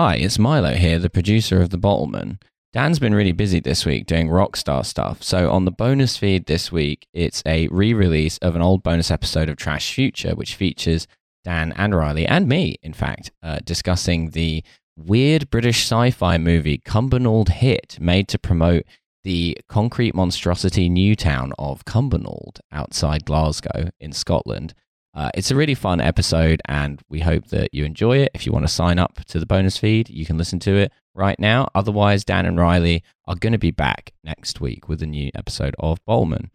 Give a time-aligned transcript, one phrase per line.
[0.00, 2.40] Hi, it's Milo here, the producer of The Bottleman.
[2.72, 6.70] Dan's been really busy this week doing Rockstar stuff, so on the bonus feed this
[6.70, 11.08] week, it's a re release of an old bonus episode of Trash Future, which features
[11.42, 14.62] Dan and Riley, and me, in fact, uh, discussing the
[14.96, 18.84] weird British sci fi movie Cumbernauld Hit, made to promote
[19.24, 24.74] the concrete monstrosity new town of Cumbernauld outside Glasgow in Scotland.
[25.18, 28.30] Uh, it's a really fun episode, and we hope that you enjoy it.
[28.34, 30.92] If you want to sign up to the bonus feed, you can listen to it
[31.12, 31.68] right now.
[31.74, 35.74] Otherwise, Dan and Riley are going to be back next week with a new episode
[35.80, 36.50] of Bottleman.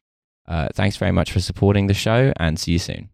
[0.47, 3.09] Uh, thanks very much for supporting the show, and see you soon.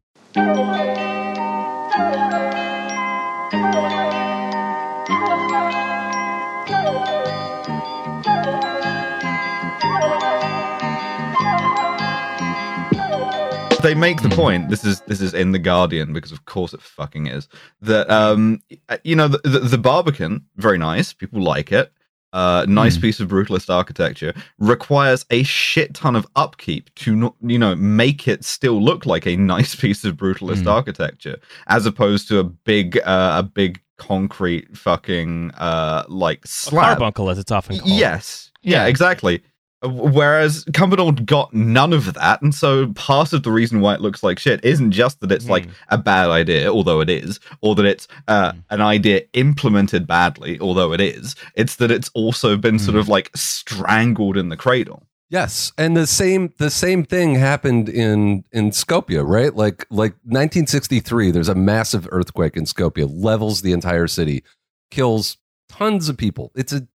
[13.90, 14.70] They make the point.
[14.70, 17.48] This is this is in the Guardian because of course it fucking is.
[17.82, 18.62] That um
[19.04, 21.14] you know the the, the Barbican very nice.
[21.14, 21.92] People like it.
[22.32, 23.02] Uh, nice Hmm.
[23.02, 28.28] piece of brutalist architecture requires a shit ton of upkeep to not, you know make
[28.28, 30.68] it still look like a nice piece of brutalist Hmm.
[30.68, 36.86] architecture as opposed to a big uh, a big concrete fucking uh like A slab.
[37.00, 37.90] carbuncle, as it's often called.
[37.90, 38.52] Yes.
[38.62, 38.88] Yeah, Yeah.
[38.90, 39.42] exactly.
[39.82, 44.22] Whereas Cumbernauld got none of that, and so part of the reason why it looks
[44.24, 45.72] like shit isn't just that it's like Mm.
[45.90, 48.64] a bad idea, although it is, or that it's uh, Mm.
[48.72, 51.36] an idea implemented badly, although it is.
[51.56, 53.00] It's that it's also been sort Mm.
[53.00, 55.04] of like strangled in the cradle.
[55.30, 59.56] Yes, and the same the same thing happened in in Skopje, right?
[59.56, 61.32] Like like 1963.
[61.32, 64.44] There's a massive earthquake in Skopje, levels the entire city,
[64.92, 65.38] kills
[65.70, 66.52] tons of people.
[66.56, 66.88] It's a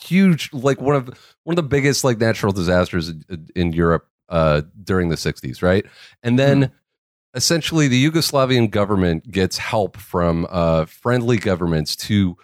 [0.00, 1.06] huge, like one of
[1.44, 5.86] one of the biggest like natural disasters in, in Europe uh, during the 60s, right?
[6.22, 6.72] And then
[7.34, 12.36] essentially the Yugoslavian government gets help from uh, friendly governments to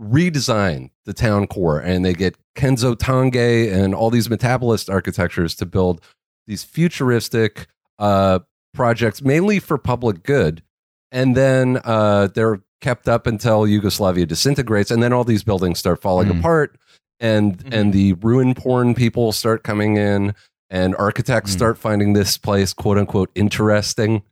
[0.00, 5.66] redesign the town core and they get Kenzo Tange and all these metabolist architectures to
[5.66, 6.00] build
[6.46, 7.66] these futuristic
[7.98, 8.38] uh,
[8.72, 10.62] projects mainly for public good.
[11.10, 16.00] And then uh, they're kept up until Yugoslavia disintegrates and then all these buildings start
[16.00, 16.38] falling Mm.
[16.38, 16.76] apart
[17.20, 17.72] and Mhm.
[17.74, 20.34] and the ruin porn people start coming in
[20.70, 21.54] and architects Mm.
[21.54, 24.22] start finding this place quote unquote interesting.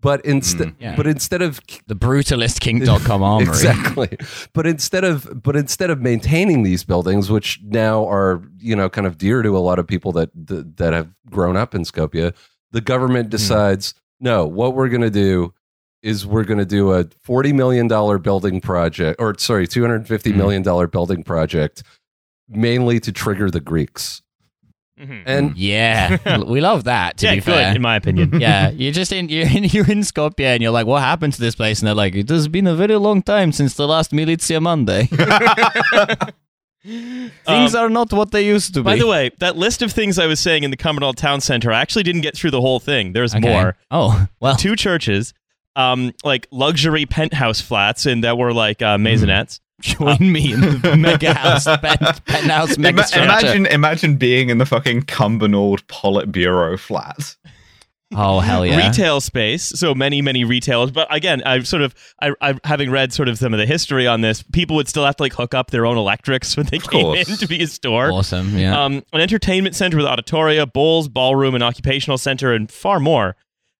[0.00, 0.74] But instead Mm.
[0.80, 0.96] Yeah.
[0.96, 3.46] but instead of The brutalistking.com armory.
[3.46, 4.16] Exactly.
[4.52, 9.06] But instead of but instead of maintaining these buildings, which now are you know kind
[9.06, 12.34] of dear to a lot of people that that, that have grown up in Skopje,
[12.72, 14.44] the government decides no.
[14.46, 15.52] What we're going to do
[16.02, 20.06] is we're going to do a forty million dollar building project, or sorry, two hundred
[20.08, 20.36] fifty Mm.
[20.36, 21.82] million dollar building project,
[22.48, 24.22] mainly to trigger the Greeks.
[25.00, 25.22] Mhm.
[25.26, 27.16] And Yeah, we love that.
[27.18, 28.38] To yeah, be good, fair, in my opinion.
[28.40, 31.40] yeah, you're just in you're in you're in Skopje and you're like, what happened to
[31.40, 31.80] this place?
[31.80, 35.08] And they're like, it has been a very long time since the last Militia Monday.
[36.84, 38.84] Things are not what they used to be.
[38.84, 41.70] By the way, that list of things I was saying in the Cumbernauld Town Center,
[41.72, 43.12] I actually didn't get through the whole thing.
[43.12, 43.48] There's Okay.
[43.48, 43.76] more.
[43.90, 45.32] Oh well, Two churches,
[45.76, 49.60] um, like luxury penthouse flats, and that were like uh, maisonettes.
[49.82, 54.66] join me in the mega house pent, penthouse mega Ima- imagine, imagine being in the
[54.66, 57.36] fucking Cumbernauld Politburo flat.
[58.14, 58.76] oh hell yeah!
[58.76, 60.92] Retail space, so many, many retailers.
[60.92, 64.06] But again, I've sort of, I, I, having read sort of some of the history
[64.06, 66.78] on this, people would still have to like hook up their own electrics when they
[66.78, 67.28] came course.
[67.28, 68.12] in to be a store.
[68.12, 68.84] Awesome, yeah.
[68.84, 73.34] um, an entertainment center with auditoria, bowls, ballroom, an occupational center, and far more.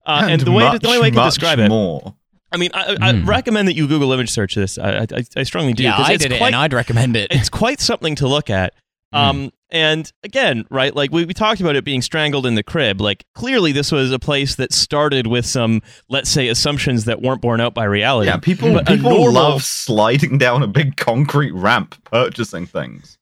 [0.04, 2.14] Uh, and, the way much, the only way I can much describe it, more.
[2.50, 3.24] I mean, I, I Hmm.
[3.28, 4.76] recommend that you Google image search this.
[4.78, 5.84] I, I, I strongly do.
[5.84, 7.28] yeah, 'cause I it's did it, and I'd recommend it.
[7.30, 8.74] it's quite something to look at.
[9.12, 9.18] Hmm.
[9.18, 13.00] Um, and again, right, like we, we talked about it being strangled in the crib.
[13.00, 15.80] Like clearly, this was a place that started with some,
[16.10, 18.28] let's say, assumptions that weren't borne out by reality.
[18.30, 23.16] Yeah, people But people normal- love sliding down a big concrete ramp purchasing things.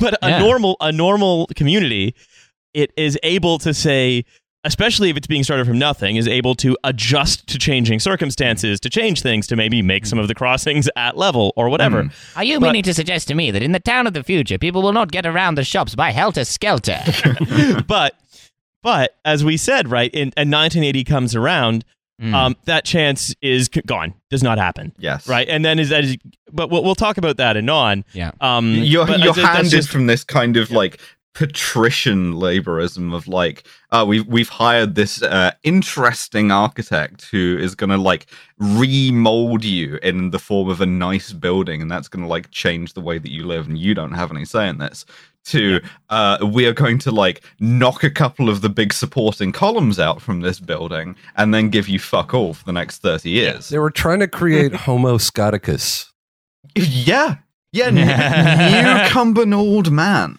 [0.00, 0.38] but a Yeah.
[0.40, 2.14] normal a normal community
[2.74, 4.24] it is able to say
[4.64, 8.90] especially if it's being started from nothing is able to adjust to changing circumstances to
[8.90, 12.12] change things to maybe make some of the crossings at level or whatever Mm.
[12.36, 14.58] Are you But- meaning to suggest to me that in the town of the future,
[14.58, 16.98] people will not get around the shops by helter skelter?
[17.86, 18.14] but
[18.82, 21.84] but as we said right in and 1980 comes around
[22.20, 22.34] Mm.
[22.34, 25.28] um, that chance is gone does not happen Yes.
[25.28, 26.16] right and then is that is,
[26.50, 28.32] but we'll, we'll talk about that anon yeah.
[28.40, 30.98] um You're, but you're handed just- from this kind of like
[31.38, 33.62] patrician laborism of like,
[33.92, 38.26] uh, we've we've hired this uh, interesting architect who is gonna like
[38.58, 43.00] remold you in the form of a nice building, and that's gonna like change the
[43.00, 45.04] way that you live, and you don't have any say in this.
[45.44, 45.80] To
[46.10, 50.20] uh, we are going to like knock a couple of the big supporting columns out
[50.20, 53.68] from this building, and then give you fuck all for the next thirty years.
[53.68, 56.10] They were trying to create Homo Scoticus.
[56.74, 57.36] Yeah,
[57.70, 60.36] yeah, New, New Cumbernauld Man.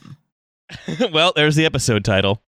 [1.11, 2.41] well, there's the episode title.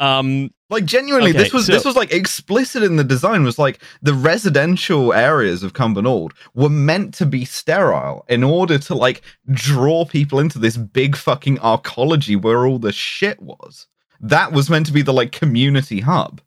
[0.00, 3.44] Um, Like genuinely, Okay, this was so- this was like explicit in the design.
[3.44, 8.94] Was like the residential areas of Cumbernauld were meant to be sterile in order to
[8.94, 9.22] like
[9.52, 13.86] draw people into this big fucking arcology where all the shit was.
[14.20, 16.40] That was meant to be the like community hub.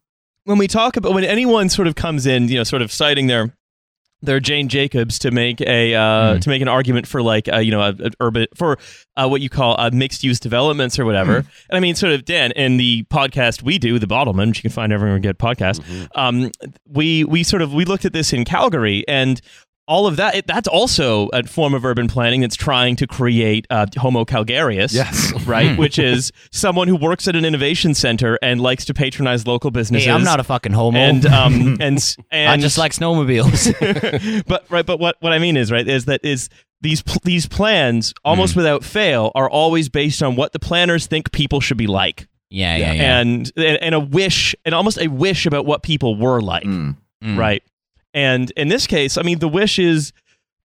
[0.43, 3.27] when we talk about when anyone sort of comes in, you know, sort of citing
[3.27, 3.55] their
[4.21, 5.99] their Jane Jacobs to make a uh,
[6.35, 6.41] Mm.
[6.41, 8.77] to make an argument for like uh, you know a, a urban for
[9.15, 11.37] uh, what you call uh, mixed use developments or whatever.
[11.37, 14.61] And I mean, sort of Dan in the podcast we do, the Bottleman, which you
[14.63, 16.07] can find everywhere you get podcasts.
[16.15, 16.51] Um,
[16.87, 19.39] we we sort of we looked at this in Calgary and.
[19.87, 23.65] All of that, it, that's also a form of urban planning that's trying to create
[23.69, 25.31] uh, Homo calgarius Yes.
[25.47, 25.77] right?
[25.77, 30.05] Which is someone who works at an innovation center and likes to patronize local businesses.
[30.05, 30.97] Hey, I'm not a fucking homo.
[30.99, 34.43] and um and and I just like snowmobiles.
[34.47, 36.49] but right, but what what I mean is right is that is
[36.81, 38.59] these pl- these plans almost Hmm.
[38.59, 42.75] without fail are always based on what the planners think people should be like, yeah,
[42.77, 43.19] yeah, yeah.
[43.21, 46.97] and and and a wish and almost a wish about what people were like, Mm.
[47.23, 47.37] Mm.
[47.37, 47.63] right?
[48.17, 50.11] And in this case, I mean, the wish is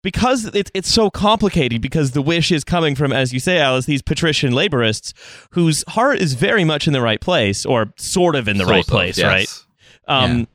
[0.03, 3.85] because it's it's so complicated because the wish is coming from, as you say, Alice,
[3.85, 5.13] these patrician laborists
[5.51, 8.71] whose heart is very much in the right place, or sort of in the Sort
[8.73, 9.27] right of, place, yes.
[9.27, 9.65] right?
[10.09, 10.49] Um,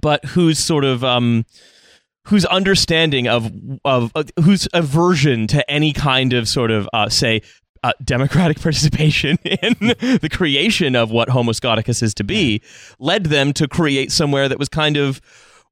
[0.00, 1.44] but whose sort of um,
[2.24, 3.52] whose understanding of
[3.84, 7.42] of uh, whose aversion to any kind of sort of uh, say.
[7.82, 9.74] Uh, democratic participation in
[10.20, 12.60] the creation of what Homo Scoticus is to be
[12.98, 15.18] led them to create somewhere that was kind of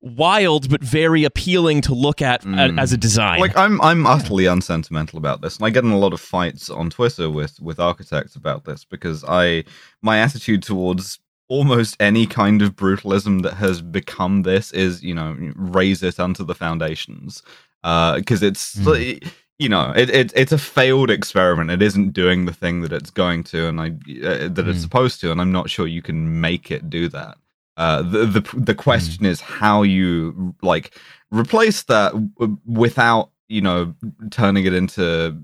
[0.00, 2.80] wild but very appealing to look at a- Mm.
[2.80, 3.40] as a design.
[3.40, 6.70] Like I'm I'm utterly unsentimental about this, and I get in a lot of fights
[6.70, 9.64] on Twitter with with architects about this because I
[10.02, 11.18] my attitude towards
[11.48, 16.44] almost any kind of brutalism that has become this is you know raise it unto
[16.44, 17.42] the foundations
[17.82, 19.30] because it's Mm.
[19.58, 23.10] you know it, it it's a failed experiment it isn't doing the thing that it's
[23.10, 24.82] going to and i uh, that it's Mm.
[24.82, 27.38] supposed to and i'm not sure you can make it do that
[27.78, 30.94] uh the the, the question is how you like
[31.30, 33.94] replace that w- without you know
[34.30, 35.40] turning it into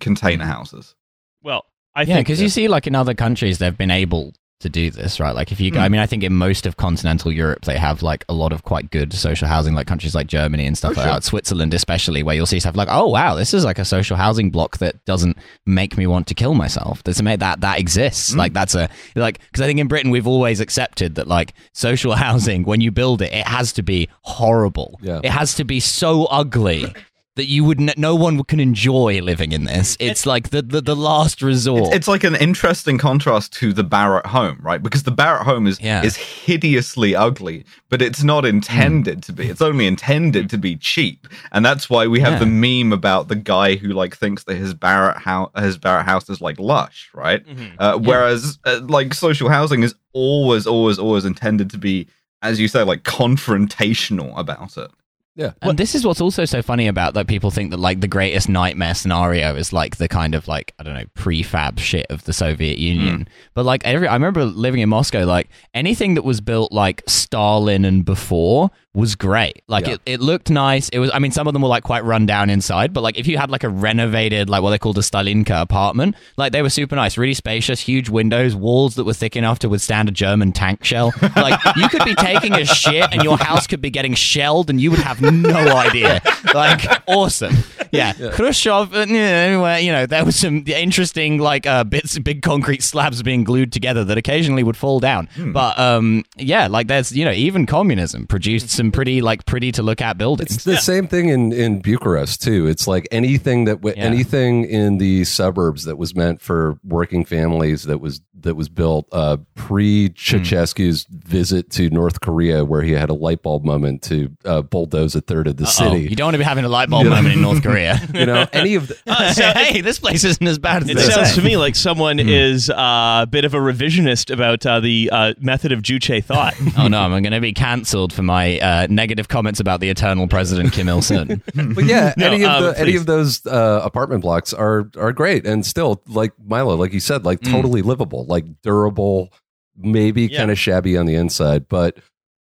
[0.00, 0.94] container houses.
[1.42, 4.70] Well, I yeah, think because you see, like in other countries, they've been able to
[4.70, 5.34] do this, right?
[5.34, 5.92] Like if you go, I Mm.
[5.92, 8.90] mean, I think in most of continental Europe, they have like a lot of quite
[8.90, 11.12] good social housing, like countries like Germany and stuff Oh, like sure.
[11.12, 11.24] that.
[11.24, 14.50] Switzerland, especially, where you'll see stuff like, oh wow, this is like a social housing
[14.50, 15.36] block that doesn't
[15.66, 17.04] make me want to kill myself.
[17.04, 18.32] Doesn't make that that exists.
[18.32, 18.38] Mm.
[18.38, 22.14] Like that's a like because I think in Britain we've always accepted that like social
[22.26, 24.98] housing, when you build it, it has to be horrible.
[25.02, 25.20] Yeah.
[25.22, 26.94] It has to be so ugly.
[27.36, 29.96] That you would, n- no one can enjoy living in this.
[30.00, 31.88] It's like the, the, the last resort.
[31.88, 34.82] It's, it's like an interesting contrast to the Barratt home, right?
[34.82, 36.02] Because the Barratt home is Yeah.
[36.02, 39.48] is hideously ugly, but it's not intended to be.
[39.50, 42.38] It's only intended to be cheap, and that's why we have Yeah.
[42.38, 46.30] the meme about the guy who like thinks that his Barratt house his Barratt house
[46.30, 47.46] is like lush, right?
[47.46, 47.72] Mhm.
[47.78, 52.06] Uh, whereas uh, like social housing is always, always, always intended to be,
[52.40, 54.90] as you say, like confrontational about it.
[55.36, 55.52] Yeah.
[55.60, 58.48] And this is what's also so funny about that people think that like the greatest
[58.48, 62.32] nightmare scenario is like the kind of like I don't know prefab shit of the
[62.32, 63.20] Soviet Union.
[63.20, 63.28] Mm.
[63.52, 67.84] But like every I remember living in Moscow like anything that was built like Stalin
[67.84, 69.62] and before was great.
[69.68, 69.92] Like Yeah.
[69.94, 70.88] it, it looked nice.
[70.88, 73.18] It was I mean some of them were like quite run down inside, but like
[73.18, 76.62] if you had like a renovated like what they called a Stalinka apartment, like they
[76.62, 80.12] were super nice, really spacious, huge windows, walls that were thick enough to withstand a
[80.12, 81.12] German tank shell.
[81.36, 84.80] Like you could be taking a shit and your house could be getting shelled and
[84.80, 86.22] you would have no idea.
[86.54, 87.54] Like awesome.
[87.92, 88.12] Yeah.
[88.32, 93.22] Khrushchev uh, anyway, you know, there was some interesting like uh, bits big concrete slabs
[93.22, 95.28] being glued together that occasionally would fall down.
[95.52, 99.82] But um yeah, like there's you know, even communism produced some pretty like pretty to
[99.82, 100.54] look at buildings.
[100.56, 102.66] It's the same thing in, in Bucharest too.
[102.66, 104.04] It's like anything that w- Yeah.
[104.04, 109.08] anything in the suburbs that was meant for working families that was that was built
[109.12, 114.30] uh, pre Ceausescu's visit to North Korea, where he had a light bulb moment to
[114.44, 116.02] uh, bulldoze a third of the Oh, city.
[116.08, 117.75] you don't want to be having a light bulb moment in North Korea.
[118.14, 120.96] You know, any of the, Uh, so hey, this place isn't as bad as It
[120.96, 121.36] they sounds say.
[121.36, 125.34] to me like someone is uh, a bit of a revisionist about uh, the uh,
[125.40, 126.54] method of Juche thought.
[126.78, 130.26] Oh no, I'm going to be cancelled for my uh, negative comments about the eternal
[130.28, 131.42] president Kim Il Sung.
[131.54, 135.12] but yeah, No, any of um, the any of those uh, apartment blocks are are
[135.12, 137.50] great and still like Milo, like you said, like Mm.
[137.52, 139.30] totally livable, like durable,
[139.76, 140.38] maybe Yeah.
[140.38, 141.96] kind of shabby on the inside, but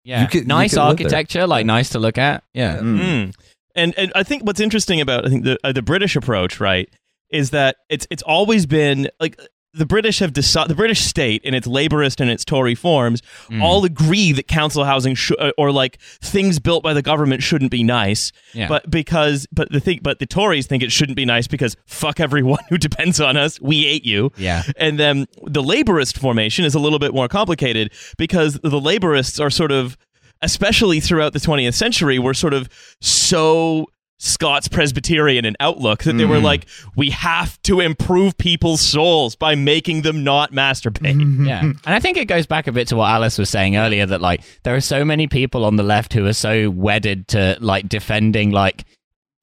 [0.04, 2.44] Yeah, You could- nice could architecture, like nice to look at.
[2.52, 2.98] Yeah, Mm.
[3.00, 3.34] Mm.
[3.74, 6.88] And and I think what's interesting about I think the uh, the British approach, right,
[7.30, 9.38] is that it's it's always been like
[9.74, 13.22] the British have decided the British state in its laborist and its Tory forms
[13.60, 17.72] all agree that council housing sh- uh, or like things built by the government shouldn't
[17.72, 18.30] be nice.
[18.52, 18.68] Yeah.
[18.68, 22.20] But because but the thing but the Tories think it shouldn't be nice because fuck
[22.20, 23.60] everyone who depends on us.
[23.60, 24.30] We ate you.
[24.36, 24.62] Yeah.
[24.76, 29.50] And then the laborist formation is a little bit more complicated because the laborists are
[29.50, 29.96] sort of
[30.42, 32.68] especially throughout the 20th century were sort of
[33.00, 33.86] so
[34.18, 36.44] Scots Presbyterian in outlook that they were mm-hmm.
[36.44, 41.14] like, we have to improve people's souls by making them not masturbate.
[41.14, 41.46] Mm-hmm.
[41.46, 41.60] Yeah.
[41.60, 44.20] And I think it goes back a bit to what Alice was saying earlier that
[44.20, 47.88] like there are so many people on the left who are so wedded to like
[47.88, 48.84] defending like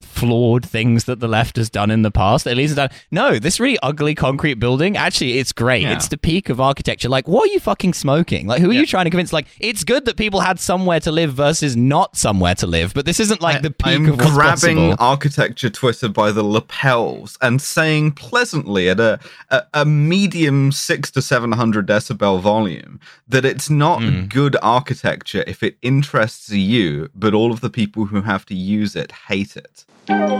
[0.04, 2.46] flawed things that the left has done in the past.
[2.46, 2.90] At least done.
[3.10, 5.82] No, this really ugly concrete building, actually it's great.
[5.82, 5.94] Yeah.
[5.94, 7.08] It's the peak of architecture.
[7.08, 8.46] Like what are you fucking smoking?
[8.46, 11.12] Like who are you trying to convince like it's good that people had somewhere to
[11.12, 14.30] live versus not somewhere to live, but this isn't like the peak I'm of what's
[14.32, 14.96] grabbing possible.
[14.98, 19.18] architecture Twitter by the lapels and saying pleasantly at a,
[19.50, 24.26] a, a medium six to seven hundred decibel volume that it's not Hmm.
[24.26, 28.96] good architecture if it interests you, but all of the people who have to use
[28.96, 29.84] it hate it.
[29.94, 30.30] Thank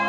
[0.00, 0.05] you.